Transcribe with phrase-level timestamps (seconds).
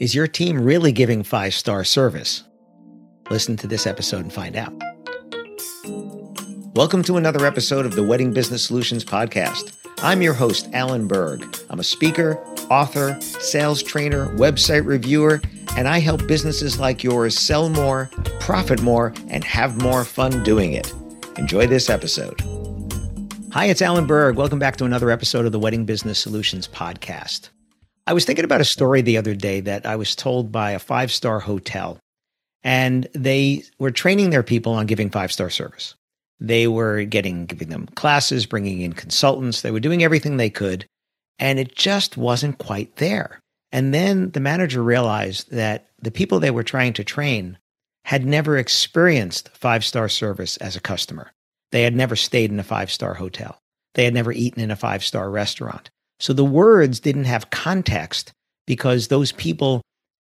[0.00, 2.44] Is your team really giving five star service?
[3.28, 4.72] Listen to this episode and find out.
[6.74, 9.76] Welcome to another episode of the Wedding Business Solutions Podcast.
[9.98, 11.54] I'm your host, Alan Berg.
[11.68, 12.38] I'm a speaker,
[12.70, 15.42] author, sales trainer, website reviewer,
[15.76, 18.08] and I help businesses like yours sell more,
[18.40, 20.90] profit more, and have more fun doing it.
[21.36, 22.40] Enjoy this episode.
[23.52, 24.36] Hi, it's Alan Berg.
[24.36, 27.50] Welcome back to another episode of the Wedding Business Solutions Podcast.
[28.06, 30.78] I was thinking about a story the other day that I was told by a
[30.78, 31.98] five star hotel,
[32.62, 35.94] and they were training their people on giving five star service.
[36.40, 39.60] They were getting giving them classes, bringing in consultants.
[39.60, 40.86] They were doing everything they could,
[41.38, 43.40] and it just wasn't quite there.
[43.72, 47.58] And then the manager realized that the people they were trying to train
[48.04, 51.30] had never experienced five star service as a customer.
[51.70, 53.58] They had never stayed in a five star hotel.
[53.94, 55.90] They had never eaten in a five star restaurant.
[56.20, 58.32] So the words didn't have context
[58.66, 59.82] because those people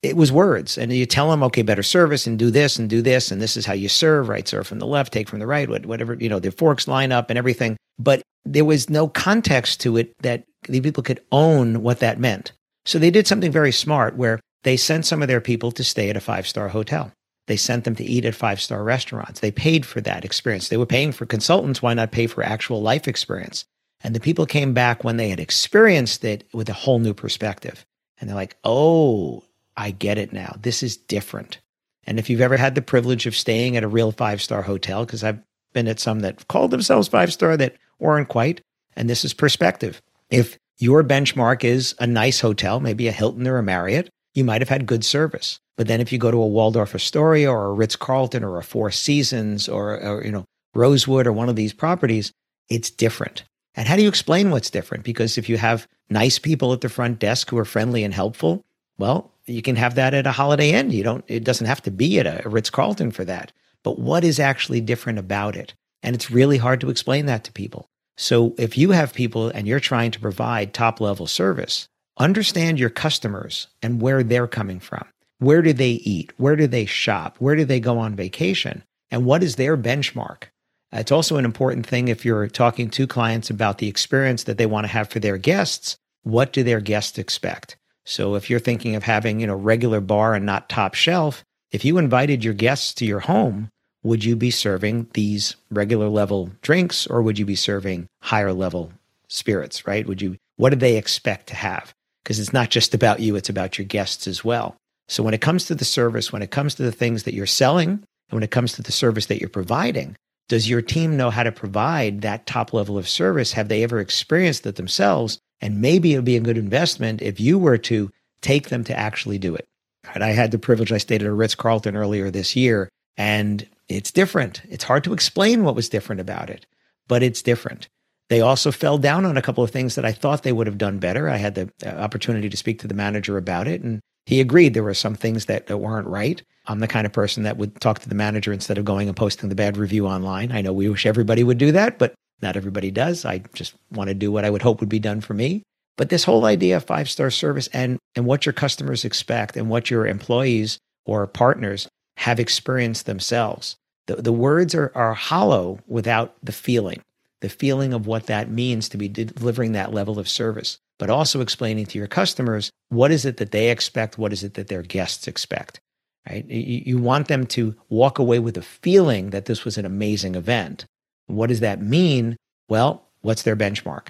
[0.00, 0.78] it was words.
[0.78, 3.56] And you tell them okay better service and do this and do this and this
[3.56, 4.46] is how you serve right?
[4.46, 7.30] Serve from the left take from the right whatever you know the forks line up
[7.30, 7.76] and everything.
[7.98, 12.52] But there was no context to it that the people could own what that meant.
[12.86, 16.10] So they did something very smart where they sent some of their people to stay
[16.10, 17.10] at a five star hotel.
[17.48, 19.40] They sent them to eat at five star restaurants.
[19.40, 20.68] They paid for that experience.
[20.68, 21.82] They were paying for consultants.
[21.82, 23.64] Why not pay for actual life experience
[24.02, 27.84] and the people came back when they had experienced it with a whole new perspective
[28.20, 29.44] and they're like oh
[29.78, 30.56] I get it now.
[30.60, 31.60] This is different.
[32.04, 35.06] And if you've ever had the privilege of staying at a real five star hotel,
[35.06, 35.38] because I've
[35.72, 38.60] been at some that called themselves five star that weren't quite,
[38.96, 40.02] and this is perspective.
[40.30, 44.60] If your benchmark is a nice hotel, maybe a Hilton or a Marriott, you might
[44.60, 45.60] have had good service.
[45.76, 48.64] But then if you go to a Waldorf Astoria or a Ritz Carlton or a
[48.64, 50.44] Four Seasons or, or you know
[50.74, 52.32] Rosewood or one of these properties,
[52.68, 53.44] it's different.
[53.78, 55.04] And how do you explain what's different?
[55.04, 58.64] Because if you have nice people at the front desk who are friendly and helpful,
[58.98, 60.90] well, you can have that at a Holiday Inn.
[60.90, 61.24] You don't.
[61.28, 63.52] It doesn't have to be at a Ritz Carlton for that.
[63.84, 65.74] But what is actually different about it?
[66.02, 67.88] And it's really hard to explain that to people.
[68.16, 71.86] So if you have people and you're trying to provide top level service,
[72.16, 75.06] understand your customers and where they're coming from.
[75.38, 76.32] Where do they eat?
[76.36, 77.36] Where do they shop?
[77.38, 78.82] Where do they go on vacation?
[79.08, 80.46] And what is their benchmark?
[80.92, 84.58] Uh, it's also an important thing if you're talking to clients about the experience that
[84.58, 85.96] they want to have for their guests.
[86.22, 87.76] What do their guests expect?
[88.04, 91.84] So if you're thinking of having, you know, regular bar and not top shelf, if
[91.84, 93.68] you invited your guests to your home,
[94.02, 98.92] would you be serving these regular level drinks or would you be serving higher level
[99.28, 100.06] spirits, right?
[100.06, 101.92] Would you what do they expect to have?
[102.22, 104.76] Because it's not just about you, it's about your guests as well.
[105.06, 107.46] So when it comes to the service, when it comes to the things that you're
[107.46, 110.16] selling, and when it comes to the service that you're providing,
[110.48, 113.52] does your team know how to provide that top level of service?
[113.52, 115.38] Have they ever experienced it themselves?
[115.60, 118.10] And maybe it would be a good investment if you were to
[118.40, 119.68] take them to actually do it.
[120.14, 124.10] I had the privilege, I stayed at a Ritz Carlton earlier this year, and it's
[124.10, 124.62] different.
[124.68, 126.66] It's hard to explain what was different about it,
[127.08, 127.88] but it's different.
[128.28, 130.78] They also fell down on a couple of things that I thought they would have
[130.78, 131.28] done better.
[131.28, 134.74] I had the uh, opportunity to speak to the manager about it, and he agreed
[134.74, 136.42] there were some things that, that weren't right.
[136.66, 139.16] I'm the kind of person that would talk to the manager instead of going and
[139.16, 140.52] posting the bad review online.
[140.52, 142.12] I know we wish everybody would do that, but
[142.42, 143.24] not everybody does.
[143.24, 145.62] I just want to do what I would hope would be done for me.
[145.96, 149.70] But this whole idea of five star service and, and what your customers expect and
[149.70, 151.88] what your employees or partners
[152.18, 153.76] have experienced themselves.
[154.08, 157.00] The, the words are, are hollow without the feeling,
[157.40, 161.40] the feeling of what that means to be delivering that level of service, but also
[161.40, 164.82] explaining to your customers what is it that they expect, what is it that their
[164.82, 165.80] guests expect.
[166.28, 166.44] Right?
[166.46, 170.84] You, want them to walk away with a feeling that this was an amazing event,
[171.26, 172.36] what does that mean?
[172.68, 174.08] Well, what's their benchmark?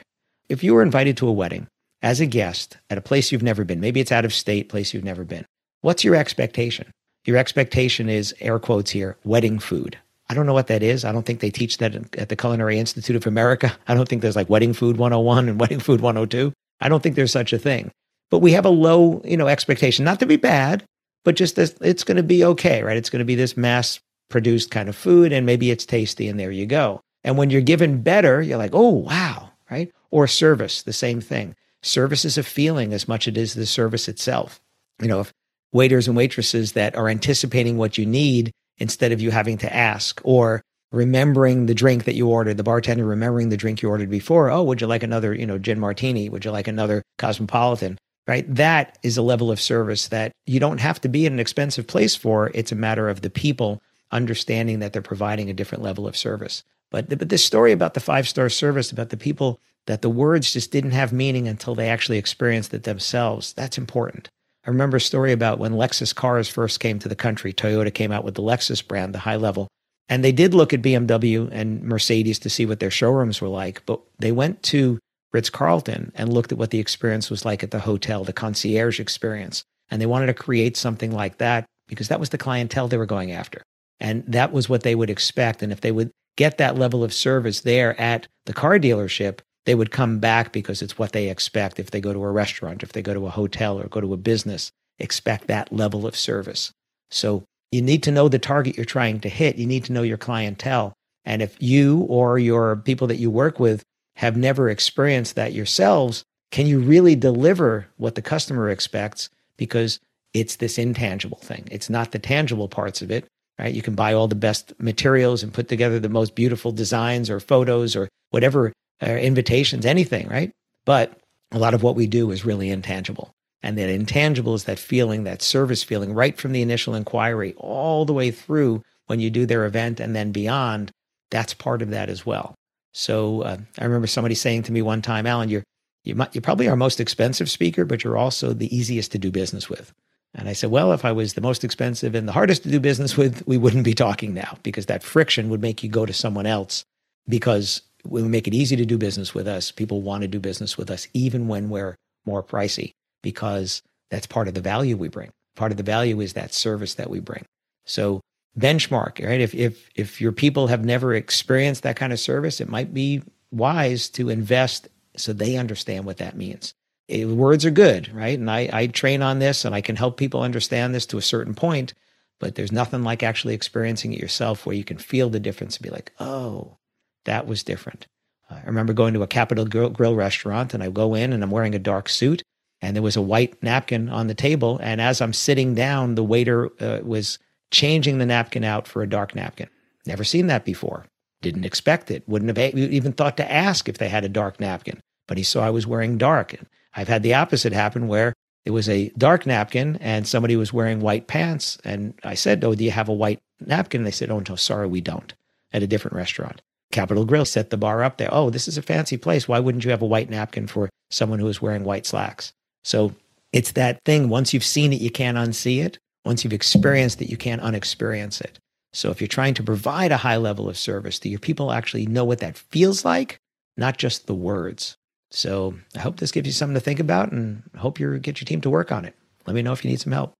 [0.49, 1.69] If you were invited to a wedding
[2.03, 4.93] as a guest at a place you've never been, maybe it's out of state, place
[4.93, 5.45] you've never been,
[5.81, 6.91] what's your expectation?
[7.29, 9.99] your expectation is air quotes here, wedding food.
[10.31, 11.05] I don't know what that is.
[11.05, 13.77] I don't think they teach that at the Culinary Institute of America.
[13.89, 16.53] I don't think there's like wedding food 101 and wedding food 102.
[16.81, 17.91] I don't think there's such a thing.
[18.31, 20.85] But we have a low, you know, expectation, not to be bad,
[21.25, 22.97] but just this, it's going to be okay, right?
[22.97, 26.39] It's going to be this mass produced kind of food and maybe it's tasty and
[26.39, 27.01] there you go.
[27.25, 29.91] And when you're given better, you're like, oh, wow, right?
[30.11, 31.55] Or service, the same thing.
[31.83, 34.61] Service is a feeling as much as it is the service itself.
[35.01, 35.33] You know, if
[35.73, 40.21] waiters and waitresses that are anticipating what you need instead of you having to ask
[40.25, 40.63] or
[40.93, 44.51] remembering the drink that you ordered, the bartender remembering the drink you ordered before.
[44.51, 46.29] Oh, would you like another, you know, gin martini?
[46.29, 47.99] Would you like another cosmopolitan?
[48.27, 48.45] Right?
[48.55, 51.87] That is a level of service that you don't have to be in an expensive
[51.87, 52.51] place for.
[52.55, 53.81] It's a matter of the people
[54.11, 56.63] understanding that they're providing a different level of service.
[56.91, 60.53] But, but this story about the five star service, about the people that the words
[60.53, 64.29] just didn't have meaning until they actually experienced it themselves, that's important.
[64.67, 67.53] I remember a story about when Lexus cars first came to the country.
[67.55, 69.69] Toyota came out with the Lexus brand, the high level.
[70.09, 73.85] And they did look at BMW and Mercedes to see what their showrooms were like,
[73.85, 74.99] but they went to
[75.33, 78.99] Ritz Carlton and looked at what the experience was like at the hotel, the concierge
[78.99, 79.63] experience.
[79.91, 83.07] And they wanted to create something like that because that was the clientele they were
[83.07, 83.63] going after.
[84.01, 85.63] And that was what they would expect.
[85.63, 89.75] And if they would get that level of service there at the car dealership, they
[89.75, 92.93] would come back because it's what they expect if they go to a restaurant, if
[92.93, 96.73] they go to a hotel or go to a business, expect that level of service.
[97.11, 99.57] So you need to know the target you're trying to hit.
[99.57, 100.95] You need to know your clientele.
[101.25, 103.83] And if you or your people that you work with
[104.17, 109.29] have never experienced that yourselves, can you really deliver what the customer expects?
[109.57, 110.01] Because
[110.33, 111.69] it's this intangible thing.
[111.71, 113.27] It's not the tangible parts of it,
[113.59, 113.75] right?
[113.75, 117.41] You can buy all the best materials and put together the most beautiful designs or
[117.41, 118.73] photos or whatever
[119.03, 120.51] or invitations, anything, right?
[120.85, 121.19] But
[121.53, 123.31] a lot of what we do is really intangible.
[123.63, 128.05] And that intangible is that feeling, that service feeling, right from the initial inquiry all
[128.05, 130.93] the way through when you do their event and then beyond.
[131.31, 132.55] That's part of that as well.
[132.93, 135.65] So uh, I remember somebody saying to me one time, Alan, you're
[136.05, 139.31] you might, you're probably our most expensive speaker, but you're also the easiest to do
[139.31, 139.93] business with.
[140.35, 142.81] And I said, well, if I was the most expensive and the hardest to do
[142.81, 146.13] business with, we wouldn't be talking now because that friction would make you go to
[146.13, 146.85] someone else
[147.29, 150.79] because we make it easy to do business with us, people want to do business
[150.79, 155.31] with us, even when we're more pricey, because that's part of the value we bring.
[155.57, 157.45] Part of the value is that service that we bring.
[157.85, 158.21] So
[158.59, 159.41] benchmark, right?
[159.41, 163.23] If if if your people have never experienced that kind of service, it might be
[163.51, 166.75] wise to invest so they understand what that means.
[167.09, 168.39] It, words are good, right?
[168.39, 171.23] And I, I train on this and I can help people understand this to a
[171.23, 171.95] certain point,
[172.39, 175.85] but there's nothing like actually experiencing it yourself where you can feel the difference and
[175.85, 176.77] be like, oh,
[177.25, 178.07] that was different.
[178.51, 181.43] Uh, I remember going to a Capital Grille, Grille restaurant and I go in and
[181.43, 182.43] I'm wearing a dark suit
[182.81, 184.79] and there was a white napkin on the table.
[184.83, 187.39] And as I'm sitting down, the waiter uh, was
[187.71, 189.69] changing the napkin out for a dark napkin.
[190.07, 191.07] Never seen that before.
[191.43, 192.29] Didn't expect it.
[192.29, 195.01] Wouldn't have even thought to ask if they had a dark napkin.
[195.27, 196.55] But he saw I was wearing dark.
[196.55, 198.33] And I've had the opposite happen where
[198.65, 201.79] it was a dark napkin and somebody was wearing white pants.
[201.85, 204.01] And I said, Oh, do you have a white napkin?
[204.01, 205.33] And they said, Oh, no, sorry, we don't
[205.73, 206.63] at a different restaurant.
[206.91, 208.31] Capital Grille set the bar up there.
[208.33, 209.47] Oh, this is a fancy place.
[209.47, 212.53] Why wouldn't you have a white napkin for someone who is wearing white slacks?
[212.89, 213.13] So
[213.53, 214.31] it's that thing.
[214.31, 215.99] Once you've seen it, you can't unsee it.
[216.25, 218.59] Once you've experienced it, you can't unexperience it.
[218.95, 222.07] So if you're trying to provide a high level of service, do your people actually
[222.07, 223.37] know what that feels like,
[223.77, 224.97] not just the words?
[225.31, 228.47] So I hope this gives you something to think about and hope you get your
[228.47, 229.15] team to work on it.
[229.47, 230.33] Let me know if you need some help.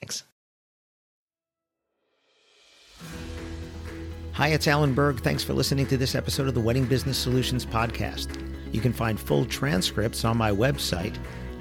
[0.00, 0.22] Thanks.
[4.34, 5.20] Hi, it's Alan Berg.
[5.20, 8.40] Thanks for listening to this episode of the Wedding Business Solutions Podcast.
[8.72, 11.18] You can find full transcripts on my website